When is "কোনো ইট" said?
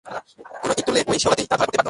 0.61-0.83